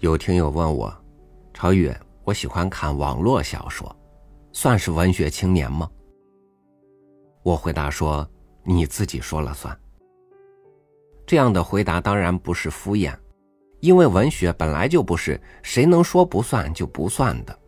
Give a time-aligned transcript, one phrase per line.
[0.00, 0.96] 有听友问我
[1.52, 3.94] ：“超宇，我喜欢看网络小说，
[4.52, 5.90] 算是文学青年吗？”
[7.42, 8.28] 我回答说
[8.62, 9.76] ：“你自己说了算。”
[11.26, 13.12] 这样的回答当然不是敷衍，
[13.80, 17.58] 因为文学本来就不是谁能说不算就不算的。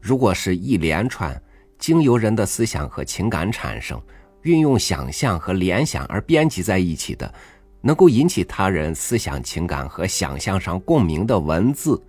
[0.00, 1.40] 如果是一连串
[1.78, 4.02] 经由人的思想和情感产生，
[4.42, 7.32] 运用想象和联想而编辑在一起的。
[7.82, 12.02] 能够引起他人思想、情感和想象上共鸣的文字，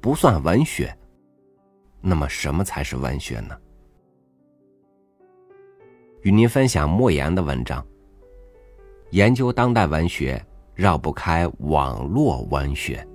[0.00, 0.92] 不算文学。
[2.00, 3.56] 那么，什么才是文学呢？
[6.22, 7.84] 与您分享莫言的文章。
[9.10, 10.44] 研究当代文学，
[10.74, 13.07] 绕不开网络文学。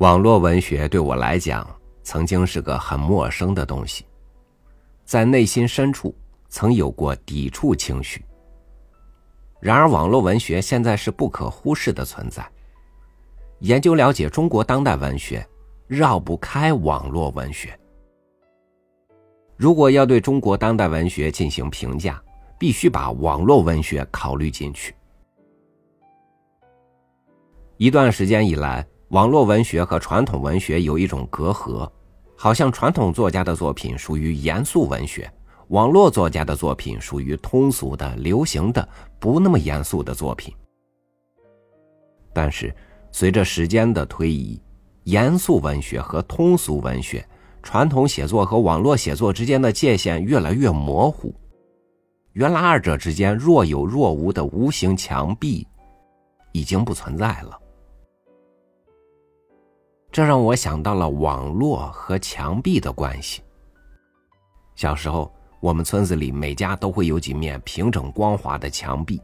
[0.00, 1.68] 网络文学对我来讲，
[2.02, 4.06] 曾经是个很陌生的东西，
[5.04, 6.14] 在内心深处
[6.48, 8.24] 曾有过抵触情绪。
[9.60, 12.42] 然而，网络文学现在是不可忽视的存在。
[13.58, 15.46] 研究了解中国当代文学，
[15.86, 17.78] 绕不开网络文学。
[19.54, 22.18] 如果要对中国当代文学进行评价，
[22.58, 24.94] 必须把网络文学考虑进去。
[27.76, 28.82] 一段时间以来。
[29.10, 31.90] 网络文学和传统文学有一种隔阂，
[32.36, 35.28] 好像传统作家的作品属于严肃文学，
[35.68, 38.88] 网络作家的作品属于通俗的、流行的、
[39.18, 40.54] 不那么严肃的作品。
[42.32, 42.72] 但是，
[43.10, 44.62] 随着时间的推移，
[45.02, 47.26] 严肃文学和通俗文学、
[47.64, 51.34] 传统写作和网络写作之间的界限越来越模糊，
[52.34, 55.66] 原来二者之间若有若无的无形墙壁，
[56.52, 57.58] 已经不存在了。
[60.20, 63.40] 这让我想到了网络和墙壁的关系。
[64.74, 69.18] 小时候，我们村子里每家都会有几面平整光滑的墙壁。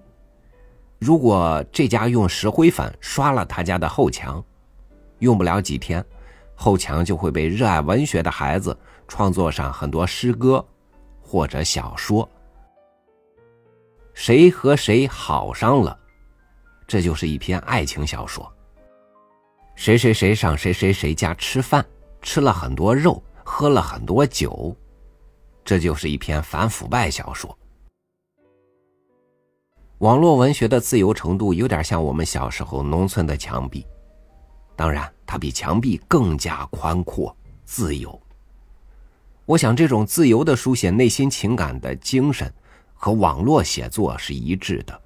[0.99, 4.43] 如果这家用石灰粉刷了他家的后墙，
[5.19, 6.03] 用不了几天，
[6.55, 8.75] 后墙就会被热爱文学的孩子
[9.07, 10.65] 创作上很多诗歌
[11.21, 12.27] 或者小说。
[14.15, 15.99] 谁和谁好上了，
[16.87, 18.51] 这就是一篇爱情小说。
[19.77, 21.85] 谁谁谁上谁谁谁家吃饭，
[22.23, 24.75] 吃了很多肉，喝了很多酒，
[25.63, 27.57] 这就是一篇反腐败小说。
[29.99, 33.87] 网络文学的自由程度有点像我们小时候农村的墙壁，
[34.75, 37.35] 当然，它比墙壁更加宽阔、
[37.65, 38.19] 自由。
[39.45, 42.53] 我想，这种自由的书写内心情感的精神，
[42.95, 45.01] 和网络写作是一致的。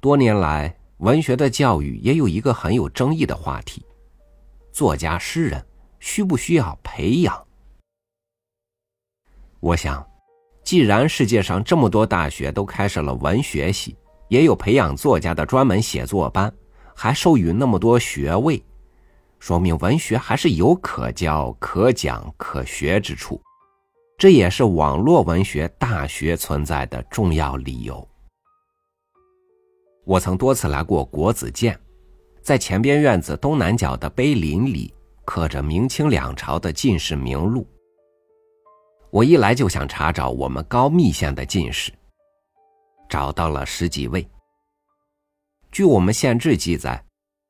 [0.00, 0.74] 多年来。
[1.00, 3.82] 文学的教育也有一个很有争议的话题：
[4.70, 5.64] 作家、诗人
[5.98, 7.42] 需不需要培养？
[9.60, 10.06] 我想，
[10.62, 13.96] 既然世界上这么多大学都开设了文学系，
[14.28, 16.52] 也有培养作家的专门写作班，
[16.94, 18.62] 还授予那么多学位，
[19.38, 23.40] 说明文学还是有可教、可讲、可学之处。
[24.18, 28.06] 这也是网络文学大学存在的重要理由。
[30.04, 31.78] 我曾多次来过国子监，
[32.42, 34.92] 在前边院子东南角的碑林里
[35.24, 37.66] 刻着明清两朝的进士名录。
[39.10, 41.92] 我一来就想查找我们高密县的进士，
[43.08, 44.26] 找到了十几位。
[45.70, 47.04] 据我们县志记载，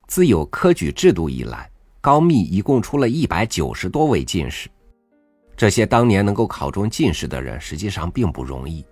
[0.09, 4.69] 自有科举制度以来，高密一共出了一百九十多位进士。
[5.56, 8.84] 这些当年能够考中进士的人，实际上并不容易，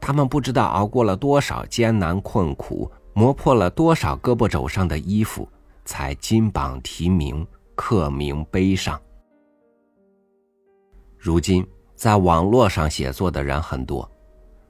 [0.00, 2.90] 他们不知道熬过了多少艰难困苦。
[3.14, 5.48] 磨破了多少胳膊肘上的衣服，
[5.84, 7.44] 才金榜题名、
[7.74, 8.96] 刻名碑上。
[11.18, 11.66] 如今，
[11.96, 14.08] 在网络上写作的人很多，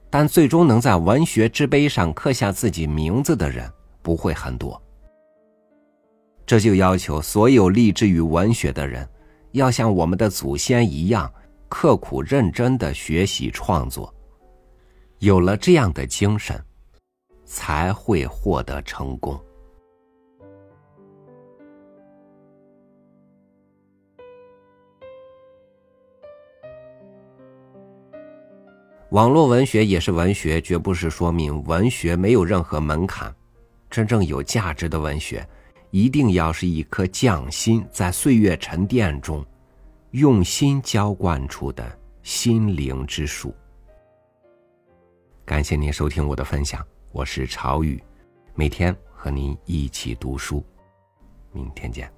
[0.08, 4.80] 但最终能在文学之碑上刻下自己名字的人不会很多。
[6.46, 9.06] 这就要求所有立志于文学的人，
[9.52, 11.30] 要像我们的祖先一样，
[11.68, 14.10] 刻苦认真的学习创作。
[15.18, 16.60] 有了这样的精神。
[17.50, 19.40] 才会获得成功。
[29.12, 33.34] 网络文学也是文学，绝不是说明文学没有任何门槛。
[33.88, 35.48] 真正有价值的文学，
[35.90, 39.42] 一定要是一颗匠心在岁月沉淀中
[40.10, 43.54] 用心浇灌出的心灵之树。
[45.48, 46.86] 感谢您收听我的分享。
[47.10, 47.98] 我是朝雨，
[48.54, 50.62] 每天和您一起读书，
[51.52, 52.12] 明天见。